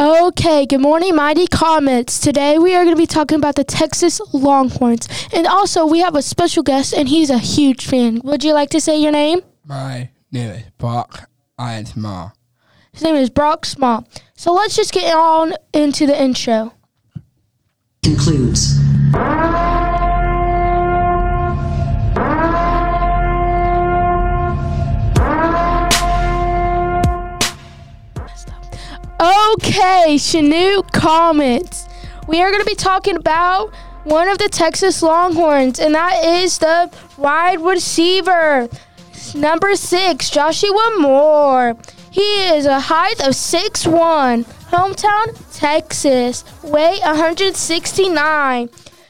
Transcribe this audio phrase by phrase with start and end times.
[0.00, 2.20] Okay, good morning, Mighty Comets.
[2.20, 5.06] Today we are going to be talking about the Texas Longhorns.
[5.30, 8.22] And also, we have a special guest, and he's a huge fan.
[8.24, 9.40] Would you like to say your name?
[9.62, 11.28] My name is Brock
[11.58, 12.32] Einsma.
[12.94, 14.08] His name is Brock Small.
[14.34, 16.72] So let's just get on into the intro.
[18.02, 18.89] concludes.
[29.54, 31.88] Okay, Chinook Comets.
[32.28, 36.58] We are going to be talking about one of the Texas Longhorns, and that is
[36.58, 38.68] the wide receiver,
[39.34, 41.76] number six, Joshua Moore.
[42.12, 48.68] He is a height of 6'1", hometown Texas, weight 169,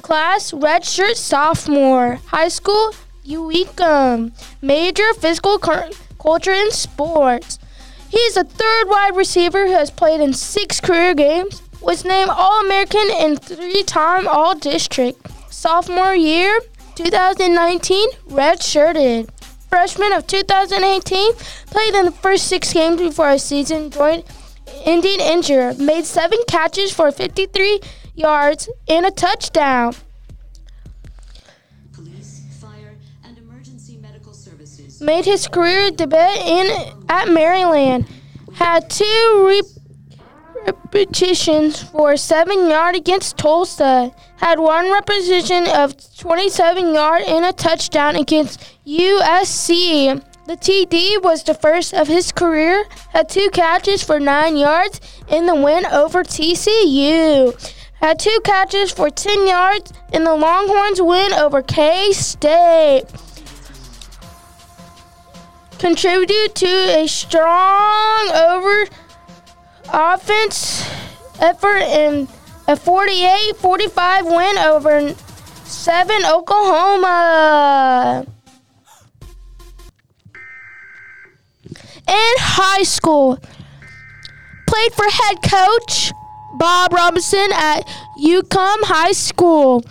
[0.00, 2.94] class redshirt sophomore, high school
[3.26, 7.58] Yoakum, major physical culture and sports.
[8.12, 12.28] He is a third wide receiver who has played in six career games, was named
[12.28, 15.18] All American and three time All District.
[15.50, 16.60] Sophomore year,
[16.94, 19.30] 2019, redshirted.
[19.70, 21.32] Freshman of 2018,
[21.68, 24.24] played in the first six games before his season joined
[24.84, 25.78] ending injured.
[25.78, 27.80] Made seven catches for 53
[28.14, 29.94] yards and a touchdown.
[35.02, 38.06] Made his career debut in at Maryland.
[38.54, 39.62] Had two re-
[40.66, 44.14] repetitions for seven yard against Tulsa.
[44.36, 50.22] Had one repetition of 27 yard and a touchdown against USC.
[50.46, 52.84] The TD was the first of his career.
[53.10, 57.74] Had two catches for nine yards in the win over TCU.
[57.94, 63.04] Had two catches for 10 yards in the Longhorns win over K State
[65.82, 66.68] contributed to
[67.02, 68.86] a strong over
[69.92, 70.88] offense
[71.40, 72.28] effort in
[72.68, 75.12] a 48-45 win over
[75.64, 78.24] 7 Oklahoma.
[81.66, 81.74] In
[82.06, 83.40] high school,
[84.68, 86.12] played for head coach
[86.54, 87.80] Bob Robinson at
[88.22, 89.82] Yoakum High School.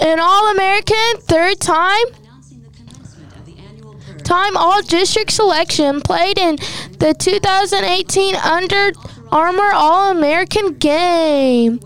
[0.00, 4.22] An All-American third time Announcing the commencement of the annual purge.
[4.34, 6.56] Time all district selection played in
[6.98, 8.90] the 2018 Under
[9.30, 11.78] Armour All American game.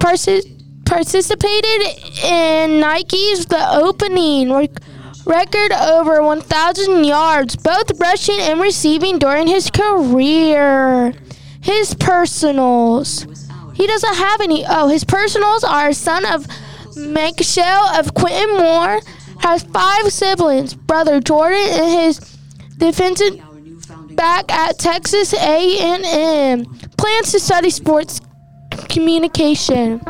[0.00, 1.82] Participated
[2.24, 4.80] in Nike's The Opening rec-
[5.26, 11.14] record over 1,000 yards, both rushing and receiving during his career.
[11.60, 13.28] His personals.
[13.74, 14.64] He doesn't have any.
[14.68, 16.48] Oh, his personals are son of
[16.96, 19.00] Michelle of Quentin Moore,
[19.46, 22.18] has five siblings, brother Jordan, and his
[22.78, 23.40] defensive
[24.16, 26.64] back at Texas A&M.
[26.98, 28.20] Plans to study sports
[28.88, 30.00] communication.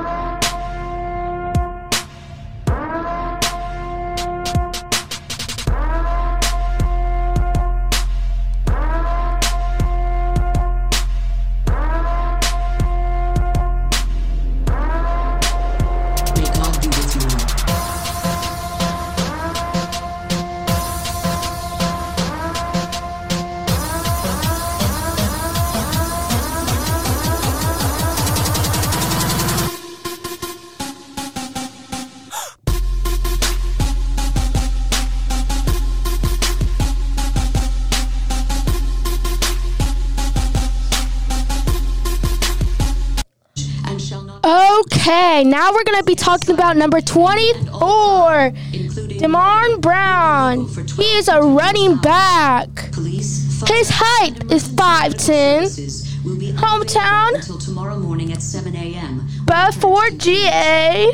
[45.06, 50.66] Okay, now we're going to be talking about number 24, including Demar Brown.
[50.66, 52.68] He is a running back.
[52.96, 57.28] His height is 5'10", services will be Hometown.
[57.28, 59.28] unavailable until tomorrow morning at 7 a.m.
[59.44, 61.12] Buford, GA,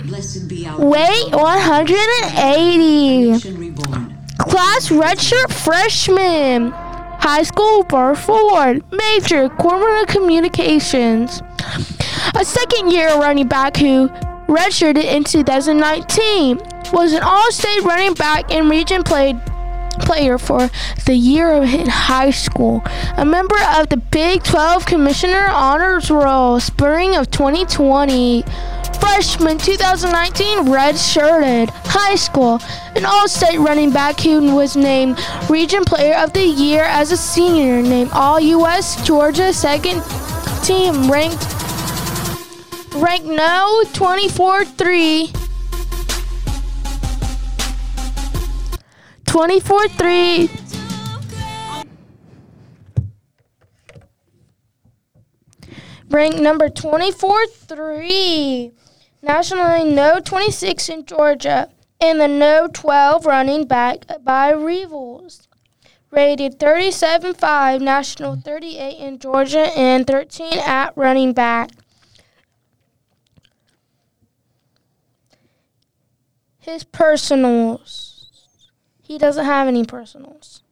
[0.79, 3.41] weight 180.
[4.39, 6.71] Class redshirt freshman.
[6.71, 8.83] High school Buford.
[8.91, 11.43] Major corporate communications.
[12.35, 14.09] A second year running back who
[14.47, 16.59] redshirted in 2019.
[16.93, 20.69] Was an all-state running back and region player for
[21.07, 22.83] the year in high school.
[23.17, 28.45] A member of the Big 12 Commissioner Honors Roll, spring of 2020.
[29.01, 32.61] Freshman 2019 redshirted high school.
[32.95, 37.81] An all-state running back who was named Region Player of the Year as a senior.
[37.81, 39.03] Named All-U.S.
[39.07, 40.03] Georgia second
[40.63, 41.43] team ranked
[42.95, 45.29] ranked no 24-3
[49.25, 50.63] 24-3
[56.13, 58.73] ranked number 24 3.
[59.23, 65.49] Nationally, no 26 in Georgia, and the no 12 running back by Rivals.
[66.11, 71.71] Rated 37.5, national 38 in Georgia, and 13 at running back.
[76.63, 78.31] His personals.
[79.03, 80.63] He doesn't have any personals.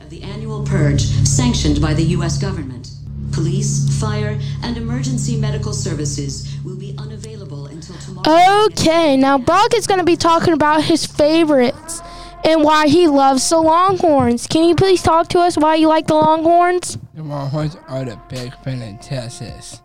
[0.00, 2.38] of the annual purge sanctioned by the U.S.
[2.38, 2.90] government.
[3.32, 8.66] Police, fire, and emergency medical services will be unavailable until tomorrow.
[8.66, 12.00] Okay, now Brock is going to be talking about his favorites
[12.44, 14.46] and why he loves the Longhorns.
[14.46, 16.96] Can you please talk to us why you like the Longhorns?
[17.14, 19.80] The Longhorns are the big fan in Texas.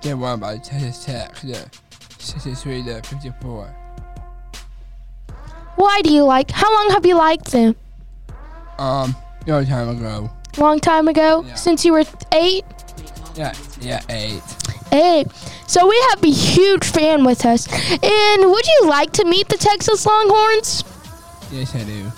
[0.00, 1.70] They're won by Texas Tech, the
[2.22, 3.74] 63 to 54.
[5.76, 6.50] Why do you like?
[6.50, 7.74] How long have you liked them?
[8.78, 9.16] Um,
[9.46, 10.30] no time ago.
[10.58, 11.54] Long time ago, Yeah.
[11.54, 12.64] since you were eight.
[13.34, 14.42] Yeah, yeah, eight.
[14.92, 15.26] Eight.
[15.66, 17.66] So we have a huge fan with us.
[17.72, 20.84] And would you like to meet the Texas Longhorns?
[21.50, 22.12] Yes, I do.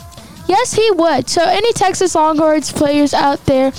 [0.48, 1.28] Yes, he would.
[1.30, 3.72] So any Texas Longhorns players out there,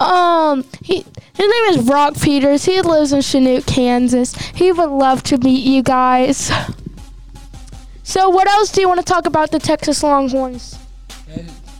[0.00, 1.04] um, he
[1.38, 2.64] his name is Brock Peters.
[2.64, 4.34] He lives in Chinook, Kansas.
[4.54, 6.50] He would love to meet you guys.
[8.02, 10.78] So what else do you want to talk about the Texas Longhorns?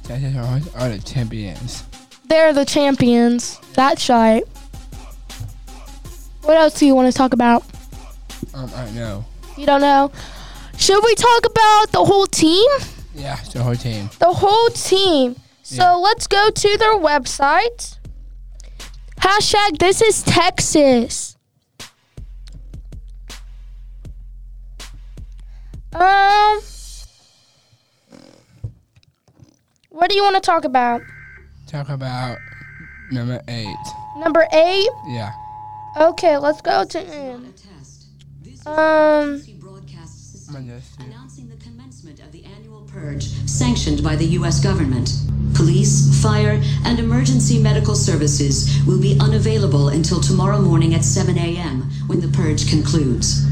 [0.04, 1.84] Texas Longhorns are the champions.
[2.28, 3.58] They're the champions.
[3.74, 4.44] That's right.
[6.42, 7.62] What else do you want to talk about?
[8.54, 9.24] Um, I know.
[9.56, 10.12] You don't know.
[10.76, 12.70] Should we talk about the whole team?
[13.14, 14.08] Yeah, the whole team.
[14.20, 15.36] the whole team.
[15.62, 15.92] So Yeah.
[15.94, 17.97] let's go to their website.
[19.20, 21.36] Hashtag this is Texas.
[25.92, 26.60] Um,
[29.90, 31.00] what do you want to talk about?
[31.66, 32.38] Talk about
[33.10, 33.76] number eight.
[34.18, 34.88] Number eight.
[35.06, 35.32] Yeah.
[35.96, 37.52] Okay, let's go to A him.
[37.56, 38.06] test.
[38.42, 44.02] This Um, emergency broadcast system I'm just- announcing the commencement of the annual purge sanctioned
[44.04, 44.60] by the U.S.
[44.60, 45.10] government.
[45.58, 51.82] Police, fire, and emergency medical services will be unavailable until tomorrow morning at 7 a.m.
[52.06, 53.44] when the purge concludes.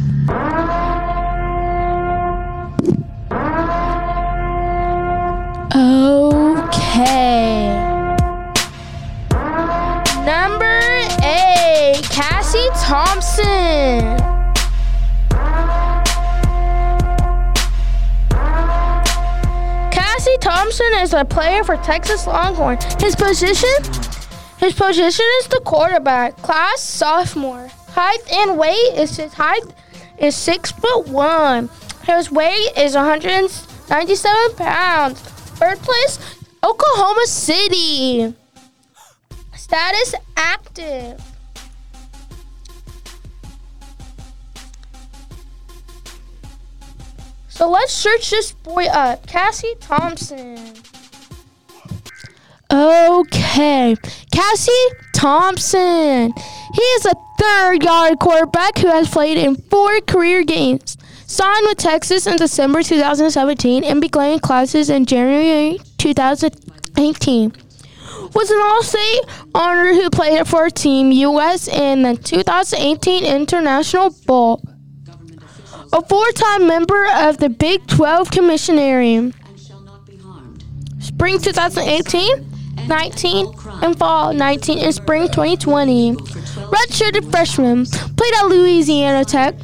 [5.74, 7.74] Okay.
[10.24, 10.80] Number
[11.24, 14.35] eight, Casey Thompson.
[20.78, 22.76] Is a player for Texas Longhorn.
[22.98, 23.68] His position?
[24.58, 26.36] His position is the quarterback.
[26.38, 27.68] Class sophomore.
[27.88, 29.62] Height and weight is his height
[30.18, 31.70] is six foot one.
[32.04, 35.22] His weight is 197 pounds.
[35.58, 36.18] Birthplace
[36.62, 38.34] Oklahoma City.
[39.54, 41.35] Status active.
[47.56, 49.26] So let's search this boy up.
[49.26, 50.74] Casey Thompson.
[52.70, 53.96] Okay.
[54.30, 54.72] Casey
[55.14, 56.34] Thompson.
[56.74, 60.98] He is a third yard quarterback who has played in four career games.
[61.26, 67.52] Signed with Texas in December 2017 and began classes in January 2018.
[68.34, 69.20] Was an All-State
[69.54, 71.68] honor who played for Team U.S.
[71.68, 74.60] in the 2018 International Bowl.
[75.92, 79.16] A four-time member of the Big 12 Commissionary.
[79.16, 80.64] and shall not be harmed.
[80.98, 83.46] Spring 2018, 19,
[83.82, 86.12] and fall 19 and spring 2020.
[86.14, 89.54] Redshirted freshman, played at Louisiana Tech,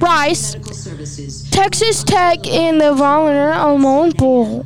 [0.00, 0.54] Rice,
[1.50, 4.64] Texas Tech, and the Valero Alamo Bowl.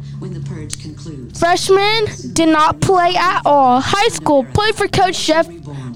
[1.38, 3.80] Freshman did not play at all.
[3.80, 5.48] High school played for Coach Jeff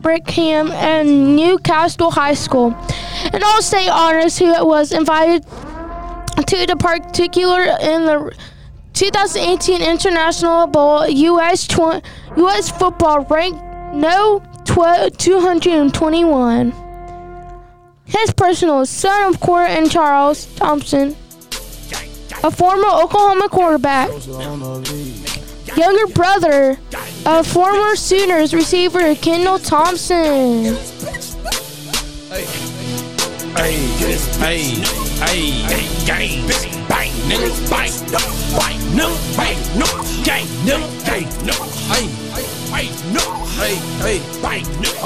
[0.07, 2.69] Brickham and Newcastle High School.
[3.33, 8.33] An All-State honors who was invited to the particular in the
[8.93, 11.09] 2018 International Bowl.
[11.09, 11.67] U.S.
[11.67, 12.01] Tw-
[12.37, 12.71] U.S.
[12.71, 13.61] football ranked
[13.95, 16.73] no tw- 221.
[18.05, 21.17] His personal son of and Charles Thompson,
[22.45, 24.09] a former Oklahoma quarterback
[25.77, 26.79] younger brother
[27.27, 30.77] of former Sooners receiver Kendal Thompson.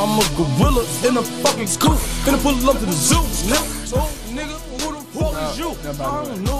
[0.00, 1.92] I'm a gorilla in a fucking scoop,
[2.24, 3.60] finna pull up to the zoo, nigga.
[4.32, 5.70] Nigga, who the fuck is you?
[5.70, 6.60] I don't know,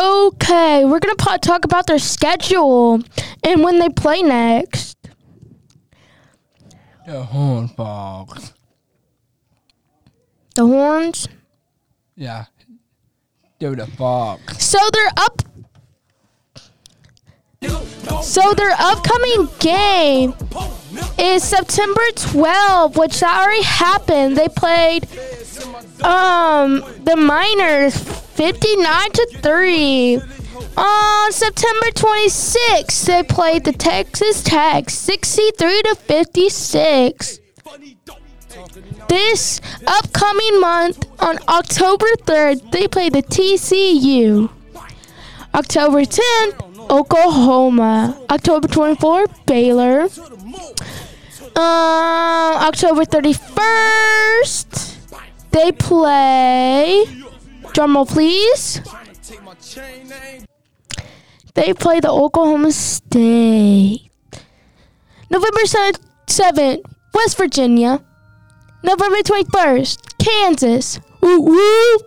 [0.00, 3.02] Okay, we're gonna po- talk about their schedule
[3.44, 4.96] and when they play next.
[7.06, 8.54] The Horn Frogs.
[10.54, 11.28] The Horns.
[12.16, 12.46] Yeah.
[13.58, 14.62] They're the Frogs.
[14.64, 15.42] So they're up.
[18.22, 20.34] So their upcoming game
[21.18, 24.38] is September 12th, which that already happened.
[24.38, 25.06] They played
[26.02, 27.94] um the Miners
[28.40, 30.16] 59 to 3.
[30.78, 37.38] On September 26th, they played the Texas Tech 63 to 56.
[39.10, 44.48] This upcoming month, on October 3rd, they play the TCU.
[45.54, 48.18] October 10th, Oklahoma.
[48.30, 50.04] October 24th, Baylor.
[51.56, 54.96] Um, October 31st,
[55.50, 57.04] they play.
[57.72, 58.80] Drumroll, please.
[61.54, 64.10] They play the Oklahoma State.
[65.30, 65.60] November
[66.26, 66.80] 7th,
[67.14, 68.02] West Virginia.
[68.82, 71.00] November 21st, Kansas.
[71.20, 71.98] Woo woo.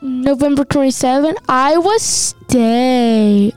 [0.00, 3.54] November 27th, Iowa State.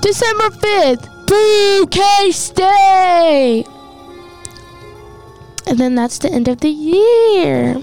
[0.00, 3.66] December 5th, Boo K State.
[5.66, 7.80] And then that's the end of the year.